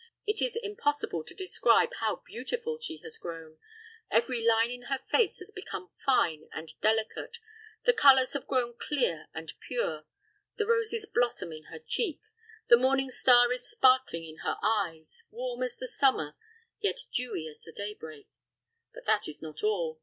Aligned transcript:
It 0.25 0.41
is 0.41 0.55
impossible 0.55 1.23
to 1.25 1.35
describe 1.35 1.93
how 1.99 2.23
beautiful 2.25 2.79
she 2.79 2.97
has 3.03 3.19
grown. 3.19 3.59
Every 4.09 4.43
line 4.43 4.71
in 4.71 4.81
her 4.89 4.97
face 5.11 5.37
has 5.37 5.51
become 5.51 5.91
fine 6.03 6.49
and 6.51 6.73
delicate. 6.81 7.37
The 7.85 7.93
colors 7.93 8.33
have 8.33 8.47
grown 8.47 8.73
clear 8.79 9.27
and 9.31 9.53
pure; 9.59 10.05
the 10.55 10.65
roses 10.65 11.05
blossom 11.05 11.51
in 11.53 11.65
her 11.65 11.77
cheek; 11.77 12.19
the 12.67 12.77
morning 12.77 13.11
star 13.11 13.51
is 13.53 13.69
sparkling 13.69 14.25
in 14.25 14.37
her 14.37 14.57
eyes; 14.63 15.21
warm 15.29 15.61
as 15.61 15.77
the 15.77 15.85
summer, 15.87 16.35
yet 16.79 17.01
dewy 17.13 17.47
as 17.47 17.61
the 17.61 17.71
daybreak. 17.71 18.27
But 18.95 19.05
that 19.05 19.27
is 19.27 19.39
not 19.43 19.61
all. 19.61 19.99